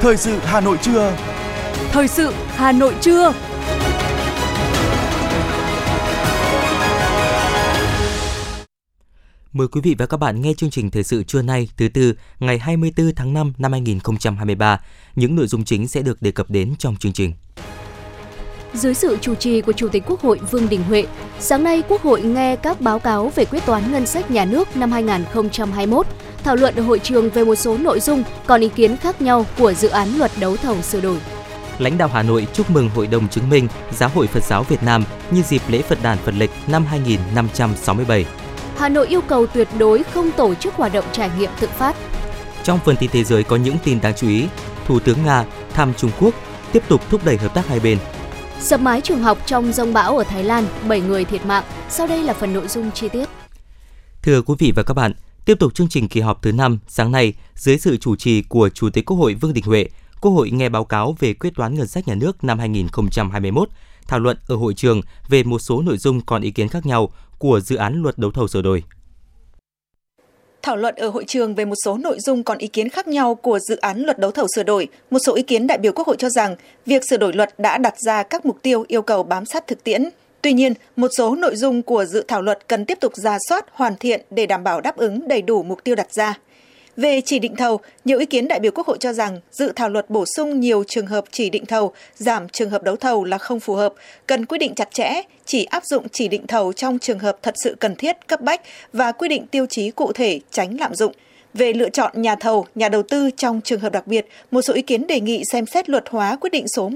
[0.00, 1.16] Thời sự Hà Nội trưa.
[1.92, 3.32] Thời sự Hà Nội trưa.
[9.52, 12.14] Mời quý vị và các bạn nghe chương trình thời sự trưa nay thứ tư
[12.40, 14.80] ngày 24 tháng 5 năm 2023.
[15.14, 17.32] Những nội dung chính sẽ được đề cập đến trong chương trình.
[18.78, 21.06] Dưới sự chủ trì của Chủ tịch Quốc hội Vương Đình Huệ,
[21.40, 24.76] sáng nay Quốc hội nghe các báo cáo về quyết toán ngân sách nhà nước
[24.76, 26.06] năm 2021,
[26.44, 29.46] thảo luận ở hội trường về một số nội dung còn ý kiến khác nhau
[29.58, 31.18] của dự án luật đấu thầu sửa đổi.
[31.78, 34.82] Lãnh đạo Hà Nội chúc mừng Hội đồng chứng minh Giáo hội Phật giáo Việt
[34.82, 38.24] Nam nhân dịp lễ Phật đản Phật lịch năm 2567.
[38.76, 41.96] Hà Nội yêu cầu tuyệt đối không tổ chức hoạt động trải nghiệm tự phát.
[42.62, 44.46] Trong phần tin thế giới có những tin đáng chú ý,
[44.86, 46.34] Thủ tướng Nga thăm Trung Quốc
[46.72, 47.98] tiếp tục thúc đẩy hợp tác hai bên.
[48.60, 51.64] Sập mái trường học trong rông bão ở Thái Lan, 7 người thiệt mạng.
[51.88, 53.28] Sau đây là phần nội dung chi tiết.
[54.22, 55.12] Thưa quý vị và các bạn,
[55.44, 58.68] tiếp tục chương trình kỳ họp thứ 5 sáng nay dưới sự chủ trì của
[58.68, 59.88] Chủ tịch Quốc hội Vương Đình Huệ,
[60.20, 63.68] Quốc hội nghe báo cáo về quyết toán ngân sách nhà nước năm 2021,
[64.06, 67.12] thảo luận ở hội trường về một số nội dung còn ý kiến khác nhau
[67.38, 68.82] của dự án luật đấu thầu sửa đổi.
[70.68, 73.34] Thảo luận ở hội trường về một số nội dung còn ý kiến khác nhau
[73.34, 76.06] của dự án luật đấu thầu sửa đổi, một số ý kiến đại biểu Quốc
[76.06, 79.22] hội cho rằng việc sửa đổi luật đã đặt ra các mục tiêu yêu cầu
[79.22, 80.08] bám sát thực tiễn.
[80.42, 83.66] Tuy nhiên, một số nội dung của dự thảo luật cần tiếp tục ra soát,
[83.72, 86.38] hoàn thiện để đảm bảo đáp ứng đầy đủ mục tiêu đặt ra.
[86.98, 89.88] Về chỉ định thầu, nhiều ý kiến đại biểu Quốc hội cho rằng dự thảo
[89.88, 93.38] luật bổ sung nhiều trường hợp chỉ định thầu, giảm trường hợp đấu thầu là
[93.38, 93.94] không phù hợp,
[94.26, 97.54] cần quy định chặt chẽ, chỉ áp dụng chỉ định thầu trong trường hợp thật
[97.64, 98.60] sự cần thiết, cấp bách
[98.92, 101.12] và quy định tiêu chí cụ thể tránh lạm dụng.
[101.54, 104.74] Về lựa chọn nhà thầu, nhà đầu tư trong trường hợp đặc biệt, một số
[104.74, 106.90] ý kiến đề nghị xem xét luật hóa quyết định số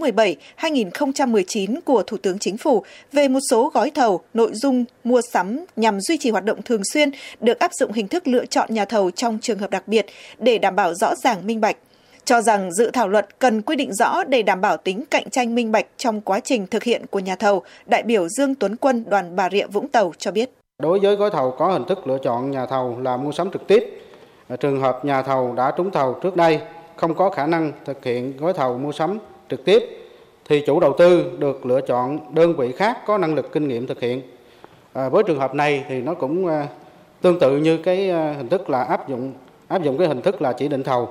[0.59, 5.65] 17-2019 của Thủ tướng Chính phủ về một số gói thầu, nội dung mua sắm
[5.77, 8.85] nhằm duy trì hoạt động thường xuyên được áp dụng hình thức lựa chọn nhà
[8.85, 10.07] thầu trong trường hợp đặc biệt
[10.39, 11.77] để đảm bảo rõ ràng minh bạch
[12.25, 15.55] cho rằng dự thảo luật cần quy định rõ để đảm bảo tính cạnh tranh
[15.55, 19.05] minh bạch trong quá trình thực hiện của nhà thầu, đại biểu Dương Tuấn Quân
[19.09, 20.51] đoàn Bà Rịa Vũng Tàu cho biết.
[20.83, 23.67] Đối với gói thầu có hình thức lựa chọn nhà thầu là mua sắm trực
[23.67, 24.02] tiếp,
[24.61, 26.61] trường hợp nhà thầu đã trúng thầu trước đây
[26.97, 29.19] không có khả năng thực hiện gói thầu mua sắm
[29.49, 29.83] trực tiếp
[30.49, 33.87] thì chủ đầu tư được lựa chọn đơn vị khác có năng lực kinh nghiệm
[33.87, 34.23] thực hiện.
[34.93, 36.67] À, với trường hợp này thì nó cũng à,
[37.21, 39.33] tương tự như cái à, hình thức là áp dụng
[39.69, 41.09] áp dụng cái hình thức là chỉ định thầu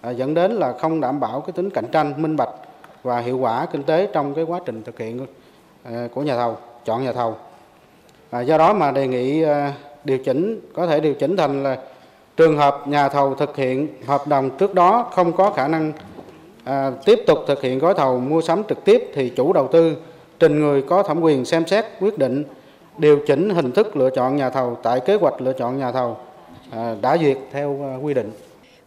[0.00, 2.50] à, dẫn đến là không đảm bảo cái tính cạnh tranh minh bạch
[3.02, 5.26] và hiệu quả kinh tế trong cái quá trình thực hiện
[5.82, 7.36] à, của nhà thầu chọn nhà thầu.
[8.30, 9.72] À, do đó mà đề nghị à,
[10.04, 11.78] điều chỉnh có thể điều chỉnh thành là
[12.36, 15.92] trường hợp nhà thầu thực hiện hợp đồng trước đó không có khả năng
[16.64, 19.96] à, tiếp tục thực hiện gói thầu mua sắm trực tiếp thì chủ đầu tư
[20.40, 22.44] trình người có thẩm quyền xem xét quyết định
[22.98, 26.16] điều chỉnh hình thức lựa chọn nhà thầu tại kế hoạch lựa chọn nhà thầu
[26.70, 28.30] à, đã duyệt theo à, quy định.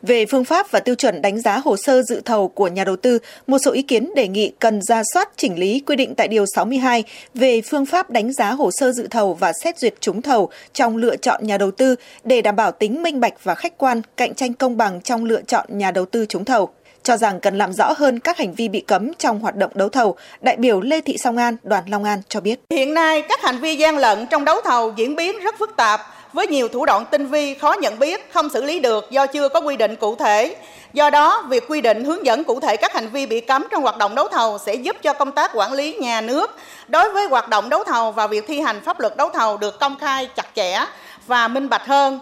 [0.02, 2.96] Về phương pháp và tiêu chuẩn đánh giá hồ sơ dự thầu của nhà đầu
[2.96, 6.28] tư, một số ý kiến đề nghị cần ra soát chỉnh lý quy định tại
[6.28, 7.04] Điều 62
[7.34, 10.98] về phương pháp đánh giá hồ sơ dự thầu và xét duyệt trúng thầu trong
[10.98, 14.36] lựa chọn nhà đầu tư để đảm bảo tính minh bạch và khách quan, cạnh
[14.36, 16.70] tranh công bằng trong lựa chọn nhà đầu tư trúng thầu
[17.08, 19.90] cho rằng cần làm rõ hơn các hành vi bị cấm trong hoạt động đấu
[19.90, 22.60] thầu, đại biểu Lê Thị Song An, đoàn Long An cho biết.
[22.70, 26.02] Hiện nay, các hành vi gian lận trong đấu thầu diễn biến rất phức tạp,
[26.34, 29.50] với nhiều thủ đoạn tinh vi khó nhận biết, không xử lý được do chưa
[29.50, 30.56] có quy định cụ thể.
[30.94, 33.84] Do đó, việc quy định hướng dẫn cụ thể các hành vi bị cấm trong
[33.84, 36.56] hoạt động đấu thầu sẽ giúp cho công tác quản lý nhà nước
[36.88, 39.80] đối với hoạt động đấu thầu và việc thi hành pháp luật đấu thầu được
[39.80, 40.86] công khai chặt chẽ
[41.28, 42.20] và minh bạch hơn.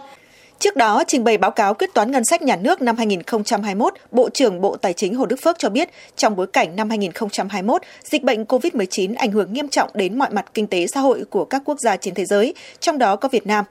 [0.58, 4.28] Trước đó, trình bày báo cáo quyết toán ngân sách nhà nước năm 2021, Bộ
[4.30, 8.22] trưởng Bộ Tài chính Hồ Đức Phước cho biết, trong bối cảnh năm 2021, dịch
[8.22, 11.62] bệnh COVID-19 ảnh hưởng nghiêm trọng đến mọi mặt kinh tế xã hội của các
[11.64, 13.64] quốc gia trên thế giới, trong đó có Việt Nam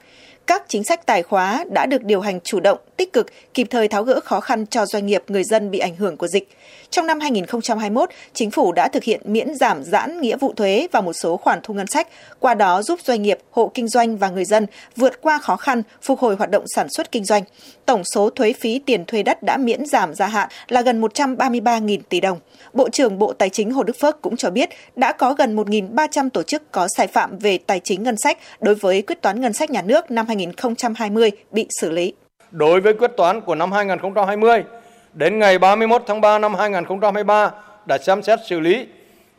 [0.46, 3.88] các chính sách tài khóa đã được điều hành chủ động, tích cực, kịp thời
[3.88, 6.48] tháo gỡ khó khăn cho doanh nghiệp người dân bị ảnh hưởng của dịch.
[6.90, 11.00] Trong năm 2021, chính phủ đã thực hiện miễn giảm giãn nghĩa vụ thuế và
[11.00, 12.08] một số khoản thu ngân sách,
[12.40, 15.82] qua đó giúp doanh nghiệp, hộ kinh doanh và người dân vượt qua khó khăn,
[16.02, 17.42] phục hồi hoạt động sản xuất kinh doanh.
[17.86, 21.98] Tổng số thuế phí tiền thuê đất đã miễn giảm gia hạn là gần 133.000
[22.08, 22.38] tỷ đồng.
[22.72, 26.30] Bộ trưởng Bộ Tài chính Hồ Đức Phước cũng cho biết đã có gần 1.300
[26.30, 29.52] tổ chức có sai phạm về tài chính ngân sách đối với quyết toán ngân
[29.52, 32.12] sách nhà nước năm 2020 bị xử lý.
[32.50, 34.64] Đối với quyết toán của năm 2020,
[35.12, 37.50] đến ngày 31 tháng 3 năm 2023
[37.86, 38.86] đã xem xét xử lý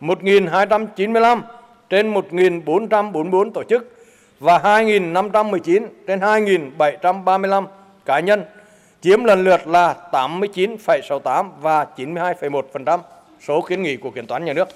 [0.02, 1.42] 1.295
[1.90, 3.96] trên 1.444 tổ chức
[4.40, 7.66] và 2.519 trên 2.735
[8.06, 8.44] cá nhân,
[9.02, 13.00] chiếm lần lượt là 89,68 và 92,1%
[13.48, 14.68] số kiến nghị của kiểm toán nhà nước.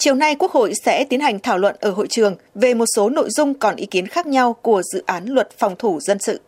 [0.00, 3.10] Chiều nay, Quốc hội sẽ tiến hành thảo luận ở hội trường về một số
[3.10, 6.40] nội dung còn ý kiến khác nhau của dự án luật phòng thủ dân sự.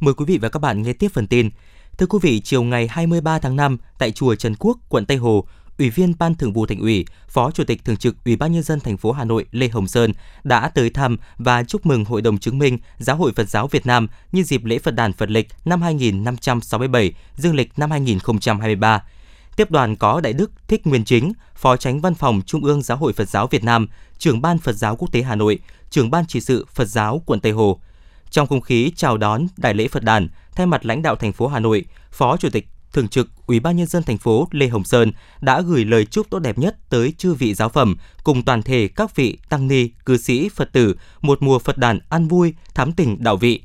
[0.00, 1.50] Mời quý vị và các bạn nghe tiếp phần tin.
[1.98, 5.44] Thưa quý vị, chiều ngày 23 tháng 5, tại chùa Trần Quốc, quận Tây Hồ,
[5.78, 8.62] Ủy viên Ban Thường vụ Thành ủy, Phó Chủ tịch Thường trực Ủy ban nhân
[8.62, 10.12] dân thành phố Hà Nội Lê Hồng Sơn
[10.44, 13.86] đã tới thăm và chúc mừng Hội đồng chứng minh Giáo hội Phật giáo Việt
[13.86, 19.02] Nam nhân dịp lễ Phật đàn Phật lịch năm 2567, dương lịch năm 2023.
[19.56, 22.98] Tiếp đoàn có Đại đức Thích Nguyên Chính, Phó Tránh Văn phòng Trung ương Giáo
[22.98, 23.88] hội Phật giáo Việt Nam,
[24.18, 25.58] trưởng Ban Phật giáo Quốc tế Hà Nội,
[25.90, 27.80] trưởng Ban chỉ sự Phật giáo quận Tây Hồ.
[28.30, 31.46] Trong không khí chào đón đại lễ Phật đàn, thay mặt lãnh đạo thành phố
[31.46, 34.84] Hà Nội, Phó Chủ tịch Thường trực Ủy ban nhân dân thành phố Lê Hồng
[34.84, 38.62] Sơn đã gửi lời chúc tốt đẹp nhất tới chư vị giáo phẩm cùng toàn
[38.62, 42.54] thể các vị tăng ni, cư sĩ, Phật tử một mùa Phật đàn an vui,
[42.74, 43.62] thắm tình đạo vị.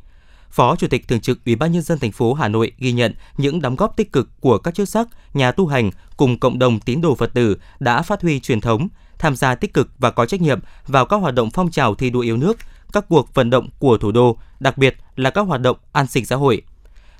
[0.49, 3.13] Phó Chủ tịch Thường trực Ủy ban nhân dân thành phố Hà Nội ghi nhận
[3.37, 6.79] những đóng góp tích cực của các chức sắc, nhà tu hành cùng cộng đồng
[6.79, 8.87] tín đồ Phật tử đã phát huy truyền thống,
[9.19, 12.09] tham gia tích cực và có trách nhiệm vào các hoạt động phong trào thi
[12.09, 12.57] đua yêu nước,
[12.93, 16.25] các cuộc vận động của thủ đô, đặc biệt là các hoạt động an sinh
[16.25, 16.61] xã hội.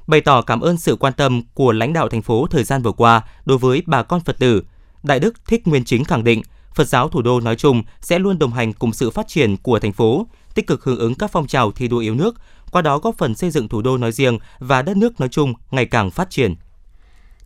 [0.08, 2.92] Bày tỏ cảm ơn sự quan tâm của lãnh đạo thành phố thời gian vừa
[2.92, 4.64] qua đối với bà con Phật tử,
[5.04, 6.42] Đại đức Thích Nguyên Chính khẳng định
[6.76, 9.80] Phật giáo thủ đô nói chung sẽ luôn đồng hành cùng sự phát triển của
[9.80, 12.36] thành phố, tích cực hưởng ứng các phong trào thi đua yêu nước,
[12.72, 15.54] qua đó góp phần xây dựng thủ đô nói riêng và đất nước nói chung
[15.72, 16.56] ngày càng phát triển.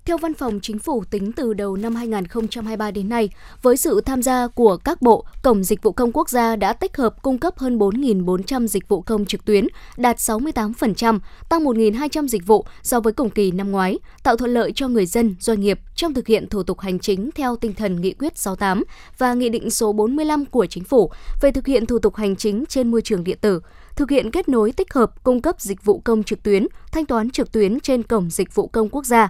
[0.08, 3.30] Theo Văn phòng Chính phủ tính từ đầu năm 2023 đến nay,
[3.62, 6.98] với sự tham gia của các bộ, Cổng Dịch vụ Công Quốc gia đã tích
[6.98, 9.68] hợp cung cấp hơn 4.400 dịch vụ công trực tuyến,
[9.98, 11.20] đạt 68%,
[11.50, 15.06] tăng 1.200 dịch vụ so với cùng kỳ năm ngoái, tạo thuận lợi cho người
[15.06, 18.38] dân, doanh nghiệp trong thực hiện thủ tục hành chính theo tinh thần Nghị quyết
[18.38, 18.84] 68
[19.18, 21.12] và Nghị định số 45 của Chính phủ
[21.42, 23.62] về thực hiện thủ tục hành chính trên môi trường điện tử
[23.96, 27.30] thực hiện kết nối tích hợp cung cấp dịch vụ công trực tuyến, thanh toán
[27.30, 29.30] trực tuyến trên cổng dịch vụ công quốc gia.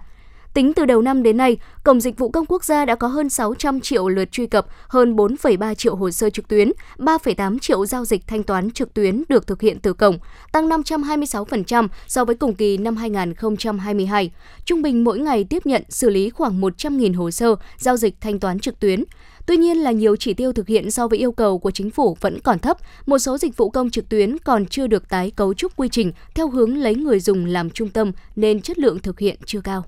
[0.57, 3.30] Tính từ đầu năm đến nay, Cổng Dịch vụ Công Quốc gia đã có hơn
[3.30, 8.06] 600 triệu lượt truy cập, hơn 4,3 triệu hồ sơ trực tuyến, 3,8 triệu giao
[8.06, 10.18] dịch thanh toán trực tuyến được thực hiện từ cổng,
[10.51, 14.31] tăng 526% so với cùng kỳ năm 2022.
[14.65, 18.39] Trung bình mỗi ngày tiếp nhận xử lý khoảng 100.000 hồ sơ giao dịch thanh
[18.39, 19.04] toán trực tuyến.
[19.45, 22.18] Tuy nhiên là nhiều chỉ tiêu thực hiện so với yêu cầu của chính phủ
[22.21, 25.54] vẫn còn thấp, một số dịch vụ công trực tuyến còn chưa được tái cấu
[25.54, 29.19] trúc quy trình theo hướng lấy người dùng làm trung tâm nên chất lượng thực
[29.19, 29.83] hiện chưa cao.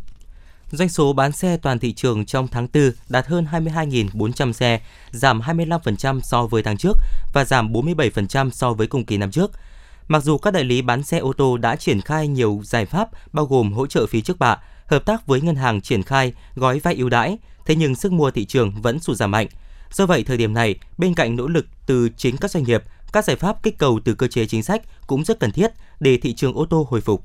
[0.72, 4.82] Doanh số bán xe toàn thị trường trong tháng 4 đạt hơn 22.400 xe,
[5.12, 6.98] giảm 25% so với tháng trước
[7.34, 9.52] và giảm 47% so với cùng kỳ năm trước.
[10.08, 13.10] Mặc dù các đại lý bán xe ô tô đã triển khai nhiều giải pháp
[13.34, 16.80] bao gồm hỗ trợ phí trước bạ, hợp tác với ngân hàng triển khai gói
[16.80, 19.48] vay ưu đãi, thế nhưng sức mua thị trường vẫn sụt giảm mạnh.
[19.92, 22.84] Do vậy, thời điểm này, bên cạnh nỗ lực từ chính các doanh nghiệp,
[23.14, 26.18] các giải pháp kích cầu từ cơ chế chính sách cũng rất cần thiết để
[26.18, 27.24] thị trường ô tô hồi phục.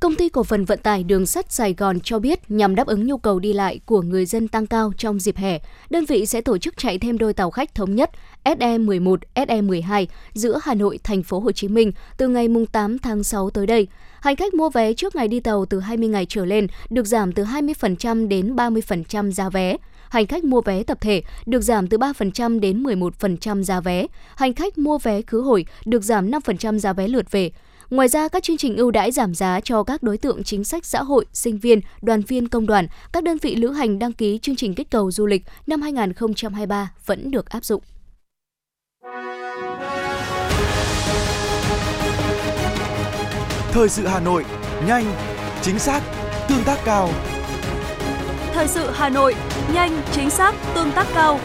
[0.00, 3.06] Công ty cổ phần vận tải đường sắt Sài Gòn cho biết nhằm đáp ứng
[3.06, 5.58] nhu cầu đi lại của người dân tăng cao trong dịp hè,
[5.90, 8.10] đơn vị sẽ tổ chức chạy thêm đôi tàu khách thống nhất
[8.44, 13.50] SE11, SE12 giữa Hà Nội, thành phố Hồ Chí Minh từ ngày 8 tháng 6
[13.50, 13.88] tới đây.
[14.20, 17.32] Hành khách mua vé trước ngày đi tàu từ 20 ngày trở lên được giảm
[17.32, 19.76] từ 20% đến 30% giá vé.
[20.08, 24.06] Hành khách mua vé tập thể được giảm từ 3% đến 11% giá vé.
[24.36, 27.50] Hành khách mua vé khứ hồi được giảm 5% giá vé lượt về.
[27.90, 30.86] Ngoài ra, các chương trình ưu đãi giảm giá cho các đối tượng chính sách
[30.86, 34.38] xã hội, sinh viên, đoàn viên công đoàn, các đơn vị lữ hành đăng ký
[34.42, 37.82] chương trình kích cầu du lịch năm 2023 vẫn được áp dụng.
[43.72, 44.44] Thời sự Hà Nội,
[44.86, 45.04] nhanh,
[45.62, 46.02] chính xác,
[46.48, 47.10] tương tác cao.
[48.52, 49.34] Thời sự Hà Nội,
[49.74, 51.40] nhanh, chính xác, tương tác cao.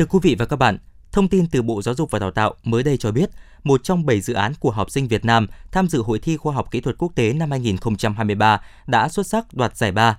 [0.00, 0.78] Thưa quý vị và các bạn,
[1.12, 3.30] thông tin từ Bộ Giáo dục và Đào tạo mới đây cho biết,
[3.64, 6.54] một trong 7 dự án của học sinh Việt Nam tham dự Hội thi Khoa
[6.54, 10.18] học Kỹ thuật Quốc tế năm 2023 đã xuất sắc đoạt giải ba.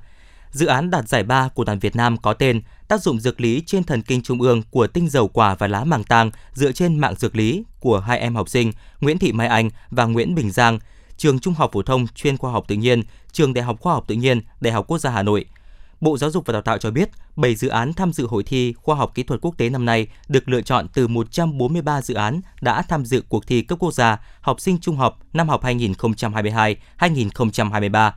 [0.51, 3.63] Dự án đạt giải ba của đoàn Việt Nam có tên Tác dụng dược lý
[3.65, 6.99] trên thần kinh trung ương của tinh dầu quả và lá màng tang dựa trên
[6.99, 10.51] mạng dược lý của hai em học sinh Nguyễn Thị Mai Anh và Nguyễn Bình
[10.51, 10.79] Giang,
[11.17, 14.03] trường Trung học phổ thông chuyên khoa học tự nhiên, trường Đại học Khoa học
[14.07, 15.45] tự nhiên, Đại học Quốc gia Hà Nội–
[16.01, 18.73] Bộ Giáo dục và Đào tạo cho biết, 7 dự án tham dự hội thi
[18.73, 22.41] khoa học kỹ thuật quốc tế năm nay được lựa chọn từ 143 dự án
[22.61, 28.11] đã tham dự cuộc thi cấp quốc gia học sinh trung học năm học 2022-2023.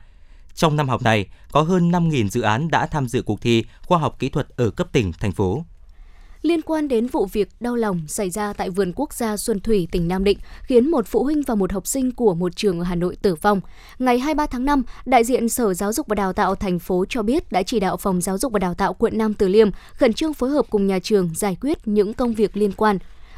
[0.53, 3.97] Trong năm học này, có hơn 5.000 dự án đã tham dự cuộc thi khoa
[3.97, 5.65] học kỹ thuật ở cấp tỉnh, thành phố
[6.45, 9.87] liên quan đến vụ việc đau lòng xảy ra tại vườn quốc gia Xuân Thủy,
[9.91, 12.83] tỉnh Nam Định, khiến một phụ huynh và một học sinh của một trường ở
[12.83, 13.61] Hà Nội tử vong.
[13.99, 17.23] Ngày 23 tháng 5, đại diện Sở Giáo dục và Đào tạo thành phố cho
[17.23, 20.13] biết đã chỉ đạo Phòng Giáo dục và Đào tạo quận Nam Từ Liêm khẩn
[20.13, 22.97] trương phối hợp cùng nhà trường giải quyết những công việc liên quan.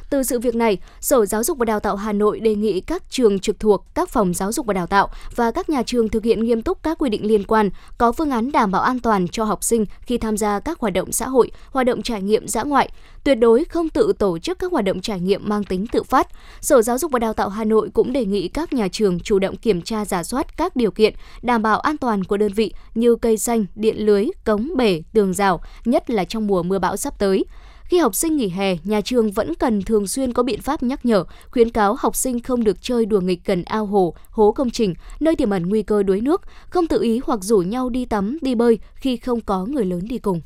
[0.10, 3.04] Từ sự việc này, Sở Giáo dục và Đào tạo Hà Nội đề nghị các
[3.10, 6.24] trường trực thuộc, các phòng giáo dục và đào tạo và các nhà trường thực
[6.24, 9.28] hiện nghiêm túc các quy định liên quan, có phương án đảm bảo an toàn
[9.28, 12.48] cho học sinh khi tham gia các hoạt động xã hội, hoạt động trải nghiệm
[12.48, 12.90] dã ngoại,
[13.24, 16.28] tuyệt đối không tự tổ chức các hoạt động trải nghiệm mang tính tự phát.
[16.62, 19.40] Sở Giáo dục và Đào tạo Hà Nội cũng đề nghị các nhà trường chủ
[19.40, 22.74] động kiểm tra giả soát các điều kiện đảm bảo an toàn của đơn vị
[22.96, 26.98] như cây xanh, điện lưới, cống bể, tường rào, nhất là trong mùa mưa bão
[26.98, 27.46] sắp tới.
[27.88, 31.06] Khi học sinh nghỉ hè, nhà trường vẫn cần thường xuyên có biện pháp nhắc
[31.06, 34.70] nhở, khuyến cáo học sinh không được chơi đùa nghịch gần ao hồ, hố công
[34.70, 38.06] trình, nơi tiềm ẩn nguy cơ đuối nước, không tự ý hoặc rủ nhau đi
[38.06, 40.42] tắm, đi bơi khi không có người lớn đi cùng.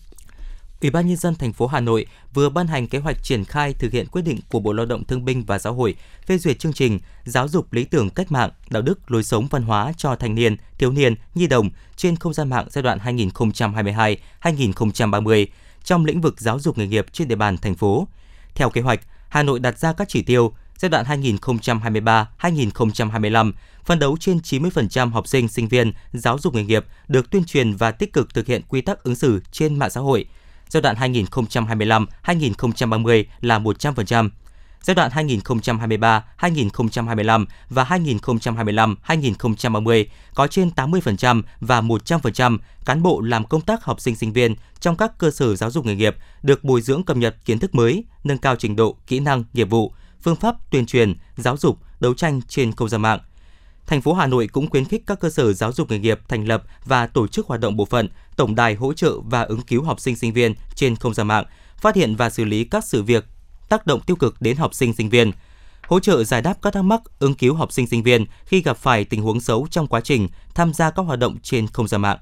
[0.81, 3.74] Ủy ban nhân dân thành phố Hà Nội vừa ban hành kế hoạch triển khai
[3.74, 5.95] thực hiện quyết định của Bộ Lao động Thương binh và Xã hội
[6.25, 9.63] phê duyệt chương trình giáo dục lý tưởng cách mạng, đạo đức, lối sống văn
[9.63, 15.45] hóa cho thanh niên, thiếu niên, nhi đồng trên không gian mạng giai đoạn 2022-2030
[15.83, 18.07] trong lĩnh vực giáo dục nghề nghiệp trên địa bàn thành phố.
[18.55, 23.51] Theo kế hoạch, Hà Nội đặt ra các chỉ tiêu giai đoạn 2023-2025,
[23.85, 27.75] phân đấu trên 90% học sinh, sinh viên giáo dục nghề nghiệp được tuyên truyền
[27.75, 30.25] và tích cực thực hiện quy tắc ứng xử trên mạng xã hội.
[30.69, 34.29] Giai đoạn 2025-2030 là 100%.
[34.81, 43.83] Giai đoạn 2023-2025 và 2025-2030 có trên 80% và 100% cán bộ làm công tác
[43.83, 47.03] học sinh sinh viên trong các cơ sở giáo dục nghề nghiệp được bồi dưỡng
[47.03, 50.55] cập nhật kiến thức mới, nâng cao trình độ, kỹ năng, nghiệp vụ, phương pháp
[50.71, 53.19] tuyên truyền, giáo dục, đấu tranh trên không gian mạng.
[53.88, 56.47] Thành phố Hà Nội cũng khuyến khích các cơ sở giáo dục nghề nghiệp thành
[56.47, 59.83] lập và tổ chức hoạt động bộ phận, tổng đài hỗ trợ và ứng cứu
[59.83, 61.45] học sinh sinh viên trên không gian mạng,
[61.77, 63.25] phát hiện và xử lý các sự việc
[63.72, 65.32] tác động tiêu cực đến học sinh sinh viên,
[65.88, 68.78] hỗ trợ giải đáp các thắc mắc, ứng cứu học sinh sinh viên khi gặp
[68.78, 72.01] phải tình huống xấu trong quá trình tham gia các hoạt động trên không gian
[72.01, 72.18] mạng.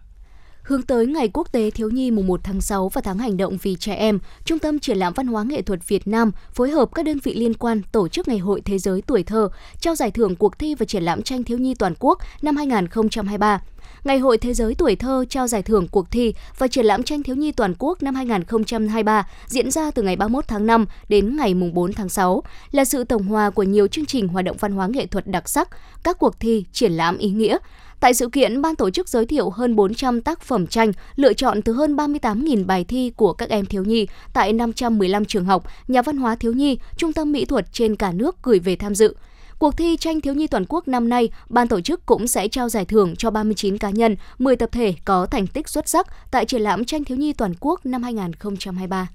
[0.69, 3.57] Hướng tới Ngày Quốc tế Thiếu nhi mùng 1 tháng 6 và tháng hành động
[3.61, 6.89] vì trẻ em, Trung tâm Triển lãm Văn hóa Nghệ thuật Việt Nam phối hợp
[6.95, 9.49] các đơn vị liên quan tổ chức Ngày hội Thế giới tuổi thơ,
[9.79, 13.61] trao giải thưởng cuộc thi và triển lãm tranh thiếu nhi toàn quốc năm 2023.
[14.03, 17.23] Ngày hội Thế giới tuổi thơ trao giải thưởng cuộc thi và triển lãm tranh
[17.23, 21.53] thiếu nhi toàn quốc năm 2023 diễn ra từ ngày 31 tháng 5 đến ngày
[21.53, 24.87] 4 tháng 6, là sự tổng hòa của nhiều chương trình hoạt động văn hóa
[24.87, 25.69] nghệ thuật đặc sắc,
[26.03, 27.57] các cuộc thi, triển lãm ý nghĩa,
[27.99, 31.61] Tại sự kiện, ban tổ chức giới thiệu hơn 400 tác phẩm tranh lựa chọn
[31.61, 36.01] từ hơn 38.000 bài thi của các em thiếu nhi tại 515 trường học, nhà
[36.01, 39.15] văn hóa thiếu nhi, trung tâm mỹ thuật trên cả nước gửi về tham dự.
[39.59, 42.69] Cuộc thi tranh thiếu nhi toàn quốc năm nay, ban tổ chức cũng sẽ trao
[42.69, 46.45] giải thưởng cho 39 cá nhân, 10 tập thể có thành tích xuất sắc tại
[46.45, 49.07] triển lãm tranh thiếu nhi toàn quốc năm 2023.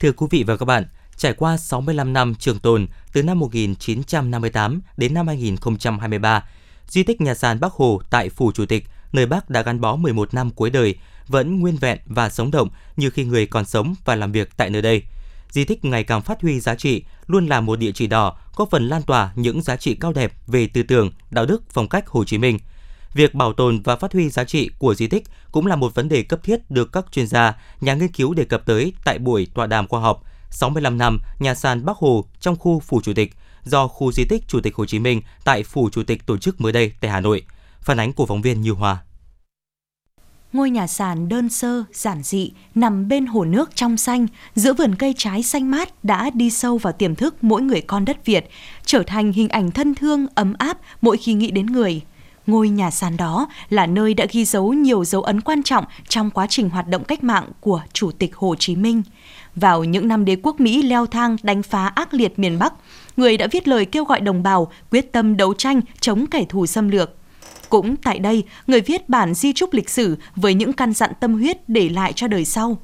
[0.00, 0.84] Thưa quý vị và các bạn,
[1.16, 6.44] trải qua 65 năm trường tồn từ năm 1958 đến năm 2023,
[6.90, 9.96] di tích nhà sàn Bắc Hồ tại Phủ Chủ tịch, nơi Bác đã gắn bó
[9.96, 10.94] 11 năm cuối đời,
[11.28, 14.70] vẫn nguyên vẹn và sống động như khi người còn sống và làm việc tại
[14.70, 15.02] nơi đây.
[15.50, 18.66] Di tích ngày càng phát huy giá trị, luôn là một địa chỉ đỏ, có
[18.70, 22.08] phần lan tỏa những giá trị cao đẹp về tư tưởng, đạo đức, phong cách
[22.08, 22.58] Hồ Chí Minh.
[23.14, 26.08] Việc bảo tồn và phát huy giá trị của di tích cũng là một vấn
[26.08, 29.46] đề cấp thiết được các chuyên gia, nhà nghiên cứu đề cập tới tại buổi
[29.54, 33.34] tọa đàm khoa học 65 năm nhà sàn Bắc Hồ trong khu Phủ Chủ tịch
[33.64, 36.60] do khu di tích Chủ tịch Hồ Chí Minh tại Phủ Chủ tịch tổ chức
[36.60, 37.42] mới đây tại Hà Nội.
[37.80, 39.02] Phản ánh của phóng viên Như Hoa.
[40.52, 44.94] Ngôi nhà sàn đơn sơ, giản dị, nằm bên hồ nước trong xanh, giữa vườn
[44.94, 48.50] cây trái xanh mát đã đi sâu vào tiềm thức mỗi người con đất Việt,
[48.84, 52.00] trở thành hình ảnh thân thương, ấm áp mỗi khi nghĩ đến người.
[52.46, 56.30] Ngôi nhà sàn đó là nơi đã ghi dấu nhiều dấu ấn quan trọng trong
[56.30, 59.02] quá trình hoạt động cách mạng của Chủ tịch Hồ Chí Minh.
[59.56, 62.72] Vào những năm đế quốc Mỹ leo thang đánh phá ác liệt miền Bắc,
[63.16, 66.66] người đã viết lời kêu gọi đồng bào quyết tâm đấu tranh chống kẻ thù
[66.66, 67.10] xâm lược.
[67.68, 71.34] Cũng tại đây, người viết bản di trúc lịch sử với những căn dặn tâm
[71.34, 72.78] huyết để lại cho đời sau.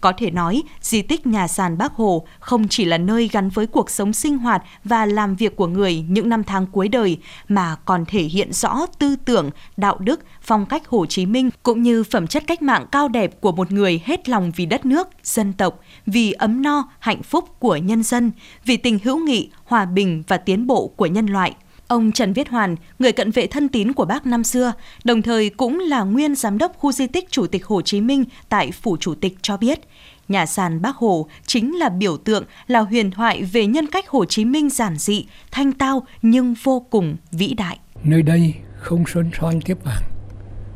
[0.00, 3.66] Có thể nói, di tích nhà sàn Bác Hồ không chỉ là nơi gắn với
[3.66, 7.76] cuộc sống sinh hoạt và làm việc của người những năm tháng cuối đời, mà
[7.84, 12.04] còn thể hiện rõ tư tưởng, đạo đức, phong cách Hồ Chí Minh cũng như
[12.04, 15.52] phẩm chất cách mạng cao đẹp của một người hết lòng vì đất nước, dân
[15.52, 18.32] tộc, vì ấm no, hạnh phúc của nhân dân,
[18.64, 21.54] vì tình hữu nghị, hòa bình và tiến bộ của nhân loại.
[21.90, 24.72] Ông Trần Viết Hoàn, người cận vệ thân tín của bác năm xưa,
[25.04, 28.24] đồng thời cũng là nguyên giám đốc khu di tích Chủ tịch Hồ Chí Minh
[28.48, 29.80] tại Phủ Chủ tịch cho biết,
[30.28, 34.24] nhà sàn Bác Hồ chính là biểu tượng, là huyền thoại về nhân cách Hồ
[34.24, 37.78] Chí Minh giản dị, thanh tao nhưng vô cùng vĩ đại.
[38.04, 40.02] Nơi đây không sơn son tiếp vàng,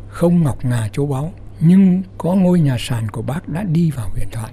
[0.09, 4.09] không ngọc ngà châu báu, nhưng có ngôi nhà sàn của bác đã đi vào
[4.09, 4.53] huyền thoại.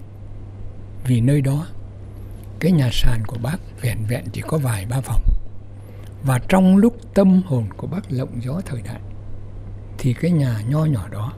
[1.08, 1.68] Vì nơi đó,
[2.60, 5.22] cái nhà sàn của bác vẹn vẹn chỉ có vài ba phòng
[6.24, 9.00] và trong lúc tâm hồn của bác lộng gió thời đại
[9.98, 11.34] thì cái nhà nho nhỏ đó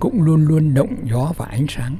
[0.00, 1.96] cũng luôn luôn động gió và ánh sáng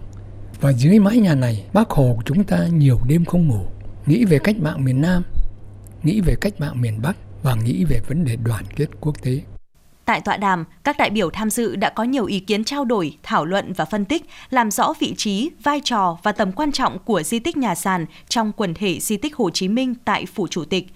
[0.61, 3.67] và dưới mái nhà này bác hồ của chúng ta nhiều đêm không ngủ
[4.07, 5.23] nghĩ về cách mạng miền Nam,
[6.03, 9.41] nghĩ về cách mạng miền Bắc và nghĩ về vấn đề đoàn kết quốc tế.
[10.05, 13.17] Tại tọa đàm, các đại biểu tham dự đã có nhiều ý kiến trao đổi,
[13.23, 16.99] thảo luận và phân tích, làm rõ vị trí, vai trò và tầm quan trọng
[16.99, 20.47] của di tích nhà sàn trong quần thể di tích Hồ Chí Minh tại Phủ
[20.47, 20.87] Chủ tịch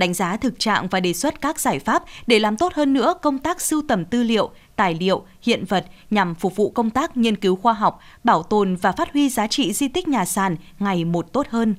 [0.00, 3.14] đánh giá thực trạng và đề xuất các giải pháp để làm tốt hơn nữa
[3.22, 7.16] công tác sưu tầm tư liệu, tài liệu, hiện vật nhằm phục vụ công tác
[7.16, 10.56] nghiên cứu khoa học, bảo tồn và phát huy giá trị di tích nhà sàn
[10.78, 11.74] ngày một tốt hơn.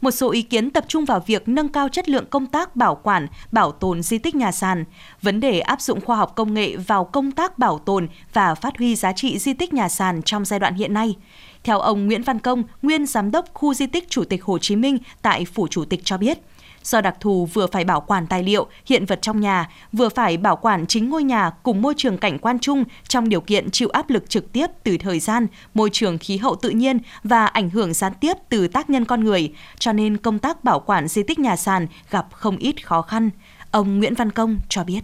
[0.00, 2.94] Một số ý kiến tập trung vào việc nâng cao chất lượng công tác bảo
[2.94, 4.84] quản, bảo tồn di tích nhà sàn,
[5.22, 8.78] vấn đề áp dụng khoa học công nghệ vào công tác bảo tồn và phát
[8.78, 11.16] huy giá trị di tích nhà sàn trong giai đoạn hiện nay.
[11.64, 14.76] Theo ông Nguyễn Văn Công, nguyên giám đốc khu di tích Chủ tịch Hồ Chí
[14.76, 16.38] Minh tại Phủ Chủ tịch cho biết,
[16.84, 20.36] do đặc thù vừa phải bảo quản tài liệu, hiện vật trong nhà, vừa phải
[20.36, 23.88] bảo quản chính ngôi nhà cùng môi trường cảnh quan chung trong điều kiện chịu
[23.88, 27.70] áp lực trực tiếp từ thời gian, môi trường khí hậu tự nhiên và ảnh
[27.70, 31.22] hưởng gián tiếp từ tác nhân con người, cho nên công tác bảo quản di
[31.22, 33.30] tích nhà sàn gặp không ít khó khăn.
[33.70, 35.00] Ông Nguyễn Văn Công cho biết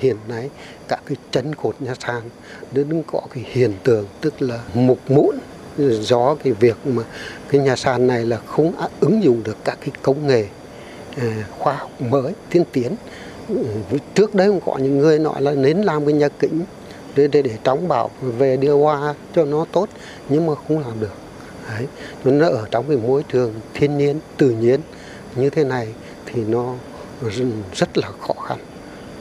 [0.00, 0.50] hiện nay
[0.88, 2.22] các cái chân cột nhà sàn
[2.72, 5.36] đứng có cái hiện tượng tức là mục mũn
[6.00, 7.02] do cái việc mà
[7.48, 10.46] cái nhà sàn này là không ứng dụng được các cái công nghệ
[11.16, 11.26] Ờ,
[11.58, 12.96] khoa học mới tiên tiến.
[13.48, 13.64] Ừ,
[14.14, 16.64] trước đấy cũng có những người nói là nên làm cái nhà kính
[17.14, 19.88] để để, để trống bảo về đưa hoa cho nó tốt
[20.28, 21.14] nhưng mà không làm được.
[21.68, 21.86] Đấy
[22.24, 24.80] nó ở trong cái môi trường thiên nhiên tự nhiên
[25.36, 25.88] như thế này
[26.26, 26.74] thì nó
[27.74, 28.58] rất là khó khăn.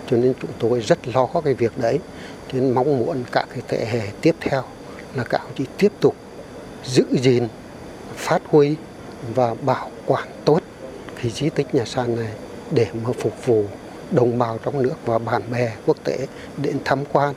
[0.09, 1.99] Cho nên chúng tôi rất lo cái việc đấy.
[2.51, 4.63] Cho nên mong muốn các cái thế hệ tiếp theo
[5.15, 6.15] là các ông chí tiếp tục
[6.85, 7.47] giữ gìn
[8.15, 8.75] phát huy
[9.35, 10.59] và bảo quản tốt
[11.21, 12.33] cái di tích nhà sàn này
[12.71, 13.65] để mà phục vụ
[14.11, 17.35] đồng bào trong nước và bạn bè quốc tế đến tham quan,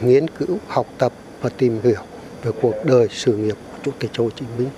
[0.00, 2.00] nghiên cứu, học tập và tìm hiểu
[2.42, 4.68] về cuộc đời sự nghiệp của Chủ tịch Hồ Chí Minh.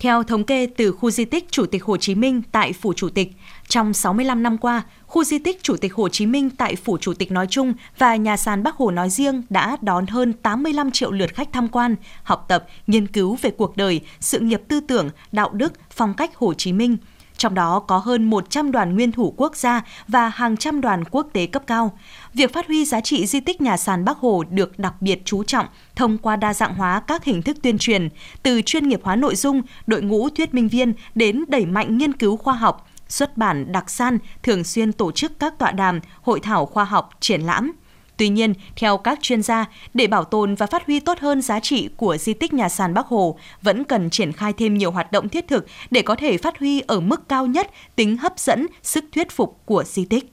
[0.00, 3.08] Theo thống kê từ khu di tích Chủ tịch Hồ Chí Minh tại Phủ Chủ
[3.08, 3.32] tịch,
[3.68, 7.14] trong 65 năm qua, khu di tích Chủ tịch Hồ Chí Minh tại Phủ Chủ
[7.14, 11.10] tịch nói chung và nhà sàn Bắc Hồ nói riêng đã đón hơn 85 triệu
[11.10, 15.10] lượt khách tham quan, học tập, nghiên cứu về cuộc đời, sự nghiệp tư tưởng,
[15.32, 16.96] đạo đức, phong cách Hồ Chí Minh–
[17.38, 21.26] trong đó có hơn 100 đoàn nguyên thủ quốc gia và hàng trăm đoàn quốc
[21.32, 21.98] tế cấp cao.
[22.34, 25.44] Việc phát huy giá trị di tích nhà sàn Bắc Hồ được đặc biệt chú
[25.44, 28.08] trọng thông qua đa dạng hóa các hình thức tuyên truyền,
[28.42, 32.12] từ chuyên nghiệp hóa nội dung, đội ngũ thuyết minh viên đến đẩy mạnh nghiên
[32.12, 36.40] cứu khoa học, xuất bản đặc san, thường xuyên tổ chức các tọa đàm, hội
[36.40, 37.72] thảo khoa học, triển lãm–
[38.18, 41.60] Tuy nhiên, theo các chuyên gia, để bảo tồn và phát huy tốt hơn giá
[41.60, 45.12] trị của di tích nhà sàn Bắc Hồ, vẫn cần triển khai thêm nhiều hoạt
[45.12, 48.66] động thiết thực để có thể phát huy ở mức cao nhất tính hấp dẫn,
[48.82, 50.32] sức thuyết phục của di tích.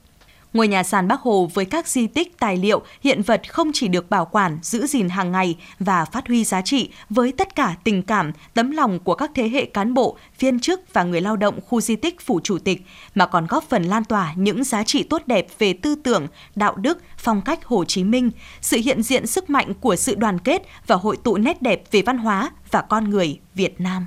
[0.52, 3.88] Ngôi nhà sàn Bắc Hồ với các di tích, tài liệu, hiện vật không chỉ
[3.88, 7.74] được bảo quản, giữ gìn hàng ngày và phát huy giá trị với tất cả
[7.84, 11.36] tình cảm, tấm lòng của các thế hệ cán bộ, viên chức và người lao
[11.36, 12.82] động khu di tích Phủ Chủ tịch,
[13.14, 16.76] mà còn góp phần lan tỏa những giá trị tốt đẹp về tư tưởng, đạo
[16.76, 18.30] đức, phong cách Hồ Chí Minh,
[18.60, 22.02] sự hiện diện sức mạnh của sự đoàn kết và hội tụ nét đẹp về
[22.02, 24.06] văn hóa và con người Việt Nam.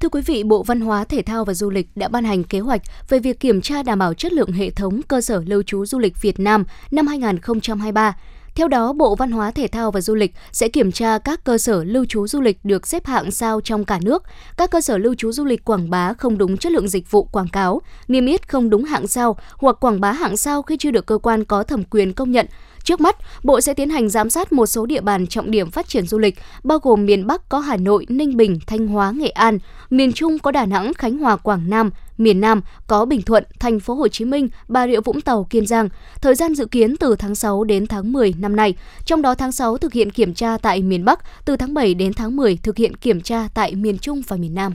[0.00, 2.60] Thưa quý vị, Bộ Văn hóa, Thể thao và Du lịch đã ban hành kế
[2.60, 5.86] hoạch về việc kiểm tra đảm bảo chất lượng hệ thống cơ sở lưu trú
[5.86, 8.16] du lịch Việt Nam năm 2023.
[8.54, 11.58] Theo đó, Bộ Văn hóa Thể thao và Du lịch sẽ kiểm tra các cơ
[11.58, 14.22] sở lưu trú du lịch được xếp hạng sao trong cả nước,
[14.56, 17.24] các cơ sở lưu trú du lịch quảng bá không đúng chất lượng dịch vụ
[17.24, 20.90] quảng cáo, niêm yết không đúng hạng sao hoặc quảng bá hạng sao khi chưa
[20.90, 22.46] được cơ quan có thẩm quyền công nhận
[22.84, 25.88] Trước mắt, Bộ sẽ tiến hành giám sát một số địa bàn trọng điểm phát
[25.88, 29.28] triển du lịch, bao gồm miền Bắc có Hà Nội, Ninh Bình, Thanh Hóa, Nghệ
[29.28, 29.58] An,
[29.90, 33.80] miền Trung có Đà Nẵng, Khánh Hòa, Quảng Nam, miền Nam có Bình Thuận, Thành
[33.80, 35.88] phố Hồ Chí Minh, Bà Rịa Vũng Tàu, Kiên Giang.
[36.20, 38.74] Thời gian dự kiến từ tháng 6 đến tháng 10 năm nay.
[39.04, 42.12] Trong đó tháng 6 thực hiện kiểm tra tại miền Bắc, từ tháng 7 đến
[42.12, 44.74] tháng 10 thực hiện kiểm tra tại miền Trung và miền Nam.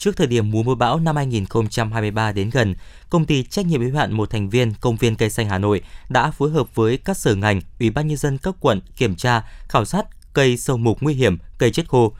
[0.00, 2.74] Trước thời điểm mùa mưa bão năm 2023 đến gần,
[3.10, 5.80] công ty trách nhiệm hữu hạn một thành viên công viên cây xanh Hà Nội
[6.08, 9.42] đã phối hợp với các sở ngành, ủy ban nhân dân các quận kiểm tra,
[9.68, 12.12] khảo sát cây sâu mục nguy hiểm, cây chết khô.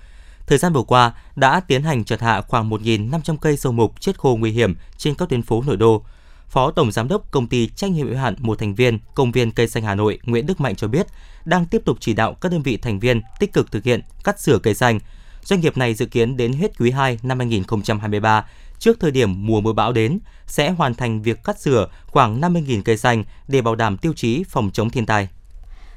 [0.47, 4.19] Thời gian vừa qua đã tiến hành chặt hạ khoảng 1.500 cây sâu mục chết
[4.19, 6.05] khô nguy hiểm trên các tuyến phố nội đô.
[6.49, 9.51] Phó Tổng Giám đốc Công ty trách nhiệm hữu hạn một thành viên Công viên
[9.51, 11.07] Cây Xanh Hà Nội Nguyễn Đức Mạnh cho biết,
[11.45, 14.41] đang tiếp tục chỉ đạo các đơn vị thành viên tích cực thực hiện cắt
[14.41, 14.99] sửa cây xanh,
[15.43, 18.45] doanh nghiệp này dự kiến đến hết quý 2 năm 2023,
[18.79, 22.83] trước thời điểm mùa mưa bão đến, sẽ hoàn thành việc cắt sửa khoảng 50.000
[22.83, 25.29] cây xanh để bảo đảm tiêu chí phòng chống thiên tai.